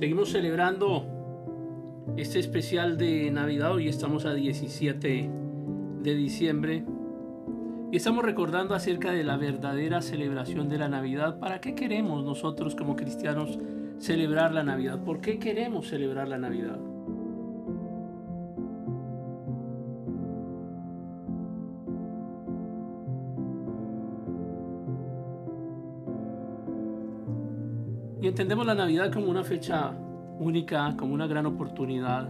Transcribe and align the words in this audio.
Seguimos 0.00 0.30
celebrando 0.30 1.04
este 2.16 2.38
especial 2.38 2.96
de 2.96 3.30
Navidad. 3.30 3.74
Hoy 3.74 3.86
estamos 3.86 4.24
a 4.24 4.32
17 4.32 5.30
de 6.02 6.14
diciembre. 6.14 6.86
Y 7.92 7.96
estamos 7.96 8.24
recordando 8.24 8.74
acerca 8.74 9.12
de 9.12 9.24
la 9.24 9.36
verdadera 9.36 10.00
celebración 10.00 10.70
de 10.70 10.78
la 10.78 10.88
Navidad. 10.88 11.38
¿Para 11.38 11.60
qué 11.60 11.74
queremos 11.74 12.24
nosotros 12.24 12.74
como 12.74 12.96
cristianos 12.96 13.58
celebrar 13.98 14.54
la 14.54 14.62
Navidad? 14.62 15.04
¿Por 15.04 15.20
qué 15.20 15.38
queremos 15.38 15.88
celebrar 15.88 16.28
la 16.28 16.38
Navidad? 16.38 16.78
Y 28.22 28.26
entendemos 28.26 28.66
la 28.66 28.74
Navidad 28.74 29.10
como 29.10 29.30
una 29.30 29.42
fecha 29.42 29.92
única, 30.38 30.94
como 30.98 31.14
una 31.14 31.26
gran 31.26 31.46
oportunidad 31.46 32.28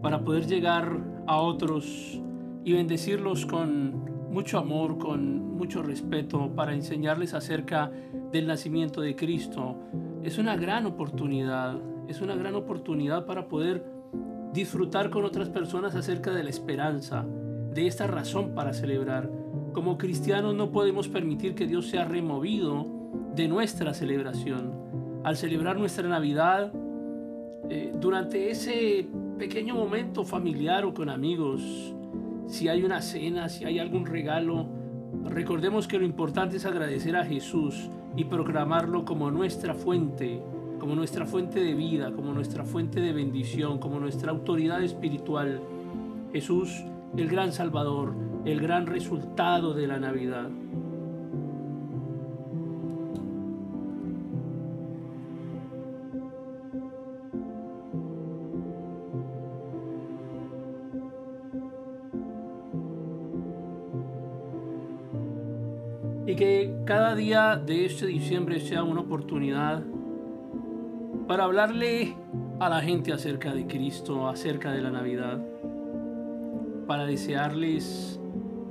para 0.00 0.20
poder 0.20 0.46
llegar 0.46 1.00
a 1.26 1.38
otros 1.38 2.20
y 2.64 2.72
bendecirlos 2.72 3.44
con 3.44 4.30
mucho 4.30 4.58
amor, 4.58 4.98
con 4.98 5.56
mucho 5.56 5.82
respeto, 5.82 6.50
para 6.54 6.74
enseñarles 6.74 7.34
acerca 7.34 7.90
del 8.30 8.46
nacimiento 8.46 9.00
de 9.00 9.16
Cristo. 9.16 9.76
Es 10.22 10.38
una 10.38 10.56
gran 10.56 10.86
oportunidad, 10.86 11.76
es 12.06 12.20
una 12.20 12.36
gran 12.36 12.54
oportunidad 12.54 13.26
para 13.26 13.48
poder 13.48 13.84
disfrutar 14.52 15.10
con 15.10 15.24
otras 15.24 15.48
personas 15.48 15.96
acerca 15.96 16.32
de 16.32 16.44
la 16.44 16.50
esperanza, 16.50 17.26
de 17.74 17.88
esta 17.88 18.06
razón 18.06 18.54
para 18.54 18.72
celebrar. 18.72 19.28
Como 19.72 19.98
cristianos 19.98 20.54
no 20.54 20.70
podemos 20.70 21.08
permitir 21.08 21.56
que 21.56 21.66
Dios 21.66 21.88
sea 21.88 22.04
removido 22.04 22.86
de 23.34 23.48
nuestra 23.48 23.92
celebración 23.92 24.85
al 25.26 25.36
celebrar 25.36 25.76
nuestra 25.76 26.08
Navidad, 26.08 26.70
eh, 27.68 27.92
durante 28.00 28.48
ese 28.48 29.08
pequeño 29.36 29.74
momento 29.74 30.22
familiar 30.22 30.84
o 30.84 30.94
con 30.94 31.08
amigos, 31.08 31.62
si 32.46 32.68
hay 32.68 32.84
una 32.84 33.02
cena, 33.02 33.48
si 33.48 33.64
hay 33.64 33.80
algún 33.80 34.06
regalo, 34.06 34.68
recordemos 35.24 35.88
que 35.88 35.98
lo 35.98 36.04
importante 36.04 36.58
es 36.58 36.64
agradecer 36.64 37.16
a 37.16 37.24
Jesús 37.24 37.90
y 38.16 38.22
proclamarlo 38.26 39.04
como 39.04 39.28
nuestra 39.32 39.74
fuente, 39.74 40.40
como 40.78 40.94
nuestra 40.94 41.26
fuente 41.26 41.58
de 41.58 41.74
vida, 41.74 42.12
como 42.12 42.32
nuestra 42.32 42.64
fuente 42.64 43.00
de 43.00 43.12
bendición, 43.12 43.80
como 43.80 43.98
nuestra 43.98 44.30
autoridad 44.30 44.80
espiritual. 44.80 45.60
Jesús, 46.32 46.84
el 47.16 47.28
gran 47.28 47.52
Salvador, 47.52 48.14
el 48.44 48.60
gran 48.60 48.86
resultado 48.86 49.74
de 49.74 49.88
la 49.88 49.98
Navidad. 49.98 50.50
Y 66.26 66.34
que 66.34 66.74
cada 66.84 67.14
día 67.14 67.56
de 67.56 67.86
este 67.86 68.06
diciembre 68.06 68.60
sea 68.60 68.82
una 68.82 69.00
oportunidad 69.00 69.84
para 71.28 71.44
hablarle 71.44 72.16
a 72.58 72.68
la 72.68 72.80
gente 72.80 73.12
acerca 73.12 73.54
de 73.54 73.66
Cristo, 73.66 74.28
acerca 74.28 74.72
de 74.72 74.82
la 74.82 74.90
Navidad, 74.90 75.40
para 76.86 77.06
desearles 77.06 78.20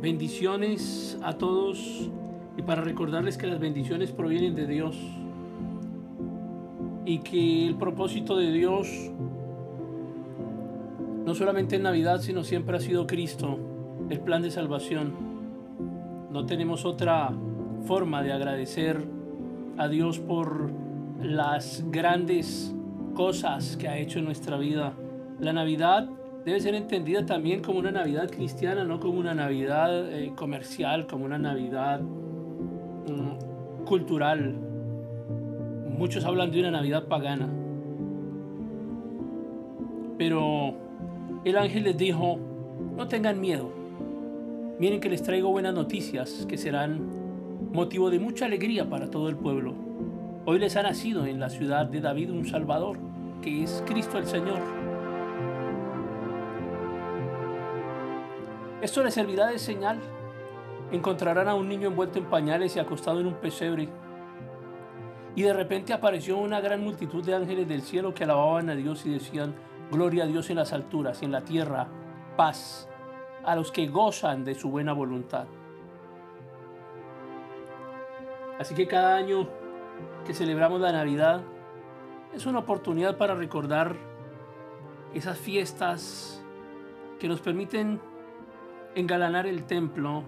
bendiciones 0.00 1.18
a 1.22 1.34
todos 1.34 2.10
y 2.56 2.62
para 2.62 2.82
recordarles 2.82 3.36
que 3.36 3.46
las 3.46 3.60
bendiciones 3.60 4.12
provienen 4.12 4.54
de 4.54 4.66
Dios 4.66 4.96
y 7.04 7.18
que 7.18 7.66
el 7.66 7.76
propósito 7.76 8.36
de 8.36 8.50
Dios 8.50 8.88
no 11.24 11.34
solamente 11.34 11.76
en 11.76 11.82
Navidad, 11.82 12.20
sino 12.20 12.44
siempre 12.44 12.76
ha 12.76 12.80
sido 12.80 13.06
Cristo, 13.06 13.58
el 14.10 14.20
plan 14.20 14.42
de 14.42 14.50
salvación. 14.50 15.31
No 16.32 16.46
tenemos 16.46 16.86
otra 16.86 17.30
forma 17.84 18.22
de 18.22 18.32
agradecer 18.32 19.04
a 19.76 19.86
Dios 19.86 20.18
por 20.18 20.70
las 21.20 21.84
grandes 21.90 22.74
cosas 23.14 23.76
que 23.76 23.86
ha 23.86 23.98
hecho 23.98 24.18
en 24.18 24.24
nuestra 24.24 24.56
vida. 24.56 24.94
La 25.40 25.52
Navidad 25.52 26.08
debe 26.46 26.58
ser 26.58 26.74
entendida 26.74 27.26
también 27.26 27.60
como 27.60 27.80
una 27.80 27.90
Navidad 27.90 28.30
cristiana, 28.30 28.82
no 28.84 28.98
como 28.98 29.18
una 29.20 29.34
Navidad 29.34 30.10
eh, 30.10 30.32
comercial, 30.34 31.06
como 31.06 31.26
una 31.26 31.36
Navidad 31.36 32.00
mm, 32.00 33.84
cultural. 33.84 34.54
Muchos 35.98 36.24
hablan 36.24 36.50
de 36.50 36.60
una 36.60 36.70
Navidad 36.70 37.08
pagana. 37.08 37.50
Pero 40.16 40.72
el 41.44 41.58
ángel 41.58 41.84
les 41.84 41.98
dijo, 41.98 42.38
no 42.96 43.06
tengan 43.06 43.38
miedo 43.38 43.81
Miren 44.82 44.98
que 44.98 45.08
les 45.08 45.22
traigo 45.22 45.48
buenas 45.48 45.74
noticias 45.74 46.44
que 46.48 46.58
serán 46.58 47.70
motivo 47.72 48.10
de 48.10 48.18
mucha 48.18 48.46
alegría 48.46 48.90
para 48.90 49.08
todo 49.08 49.28
el 49.28 49.36
pueblo. 49.36 49.76
Hoy 50.44 50.58
les 50.58 50.74
ha 50.74 50.82
nacido 50.82 51.24
en 51.24 51.38
la 51.38 51.50
ciudad 51.50 51.86
de 51.86 52.00
David 52.00 52.32
un 52.32 52.44
Salvador, 52.44 52.98
que 53.42 53.62
es 53.62 53.84
Cristo 53.86 54.18
el 54.18 54.26
Señor. 54.26 54.58
Esto 58.80 59.04
les 59.04 59.14
servirá 59.14 59.46
de 59.46 59.60
señal. 59.60 60.00
Encontrarán 60.90 61.46
a 61.46 61.54
un 61.54 61.68
niño 61.68 61.86
envuelto 61.86 62.18
en 62.18 62.24
pañales 62.24 62.74
y 62.74 62.80
acostado 62.80 63.20
en 63.20 63.28
un 63.28 63.34
pesebre. 63.34 63.88
Y 65.36 65.42
de 65.42 65.52
repente 65.52 65.92
apareció 65.92 66.38
una 66.38 66.60
gran 66.60 66.82
multitud 66.82 67.24
de 67.24 67.36
ángeles 67.36 67.68
del 67.68 67.82
cielo 67.82 68.14
que 68.14 68.24
alababan 68.24 68.68
a 68.68 68.74
Dios 68.74 69.06
y 69.06 69.10
decían, 69.10 69.54
Gloria 69.92 70.24
a 70.24 70.26
Dios 70.26 70.50
en 70.50 70.56
las 70.56 70.72
alturas, 70.72 71.22
en 71.22 71.30
la 71.30 71.42
tierra, 71.42 71.86
paz 72.36 72.88
a 73.44 73.56
los 73.56 73.72
que 73.72 73.86
gozan 73.88 74.44
de 74.44 74.54
su 74.54 74.70
buena 74.70 74.92
voluntad. 74.92 75.46
Así 78.58 78.74
que 78.74 78.86
cada 78.86 79.16
año 79.16 79.48
que 80.26 80.34
celebramos 80.34 80.80
la 80.80 80.92
Navidad 80.92 81.42
es 82.34 82.46
una 82.46 82.60
oportunidad 82.60 83.16
para 83.16 83.34
recordar 83.34 83.96
esas 85.14 85.38
fiestas 85.38 86.42
que 87.18 87.28
nos 87.28 87.40
permiten 87.40 88.00
engalanar 88.94 89.46
el 89.46 89.64
templo, 89.64 90.24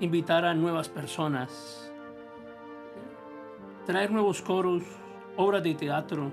invitar 0.00 0.44
a 0.44 0.54
nuevas 0.54 0.88
personas, 0.88 1.92
traer 3.86 4.10
nuevos 4.10 4.42
coros, 4.42 4.82
obras 5.36 5.62
de 5.62 5.74
teatro, 5.74 6.30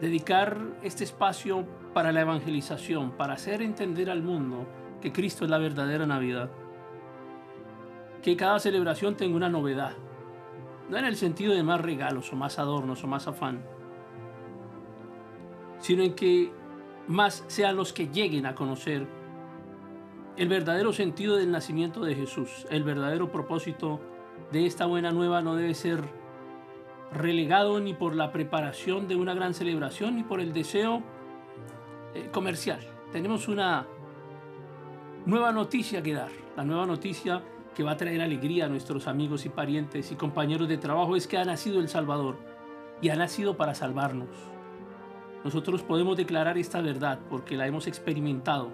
dedicar 0.00 0.58
este 0.82 1.04
espacio 1.04 1.66
para 1.92 2.12
la 2.12 2.22
evangelización, 2.22 3.12
para 3.12 3.34
hacer 3.34 3.62
entender 3.62 4.10
al 4.10 4.22
mundo 4.22 4.66
que 5.00 5.12
Cristo 5.12 5.44
es 5.44 5.50
la 5.50 5.58
verdadera 5.58 6.06
Navidad. 6.06 6.50
Que 8.22 8.36
cada 8.36 8.58
celebración 8.58 9.16
tenga 9.16 9.36
una 9.36 9.48
novedad, 9.48 9.92
no 10.88 10.98
en 10.98 11.04
el 11.04 11.16
sentido 11.16 11.54
de 11.54 11.62
más 11.62 11.80
regalos 11.80 12.32
o 12.32 12.36
más 12.36 12.58
adornos 12.58 13.02
o 13.04 13.06
más 13.06 13.26
afán, 13.26 13.62
sino 15.78 16.02
en 16.02 16.14
que 16.14 16.52
más 17.08 17.44
sean 17.48 17.76
los 17.76 17.92
que 17.92 18.08
lleguen 18.08 18.46
a 18.46 18.54
conocer 18.54 19.06
el 20.36 20.48
verdadero 20.48 20.92
sentido 20.92 21.36
del 21.36 21.50
nacimiento 21.50 22.00
de 22.00 22.14
Jesús, 22.14 22.66
el 22.70 22.82
verdadero 22.82 23.30
propósito 23.30 24.00
de 24.52 24.64
esta 24.64 24.86
buena 24.86 25.10
nueva 25.12 25.42
no 25.42 25.54
debe 25.54 25.74
ser 25.74 26.02
relegado 27.12 27.80
ni 27.80 27.94
por 27.94 28.14
la 28.14 28.32
preparación 28.32 29.08
de 29.08 29.16
una 29.16 29.34
gran 29.34 29.54
celebración 29.54 30.16
ni 30.16 30.22
por 30.22 30.40
el 30.40 30.52
deseo 30.52 31.02
eh, 32.14 32.28
comercial. 32.32 32.80
Tenemos 33.12 33.48
una 33.48 33.86
nueva 35.26 35.52
noticia 35.52 36.02
que 36.02 36.14
dar. 36.14 36.30
La 36.56 36.64
nueva 36.64 36.86
noticia 36.86 37.42
que 37.74 37.82
va 37.82 37.92
a 37.92 37.96
traer 37.96 38.20
alegría 38.20 38.66
a 38.66 38.68
nuestros 38.68 39.06
amigos 39.06 39.46
y 39.46 39.48
parientes 39.48 40.10
y 40.12 40.16
compañeros 40.16 40.68
de 40.68 40.78
trabajo 40.78 41.16
es 41.16 41.26
que 41.26 41.38
ha 41.38 41.44
nacido 41.44 41.80
el 41.80 41.88
Salvador 41.88 42.38
y 43.00 43.08
ha 43.08 43.16
nacido 43.16 43.56
para 43.56 43.74
salvarnos. 43.74 44.28
Nosotros 45.44 45.82
podemos 45.82 46.16
declarar 46.16 46.58
esta 46.58 46.80
verdad 46.82 47.18
porque 47.30 47.56
la 47.56 47.66
hemos 47.66 47.86
experimentado 47.86 48.70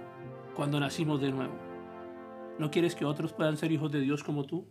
cuando 0.54 0.80
nacimos 0.80 1.20
de 1.20 1.30
nuevo. 1.30 1.54
¿No 2.58 2.70
quieres 2.70 2.94
que 2.94 3.04
otros 3.04 3.32
puedan 3.32 3.56
ser 3.56 3.70
hijos 3.70 3.92
de 3.92 4.00
Dios 4.00 4.24
como 4.24 4.44
tú? 4.44 4.66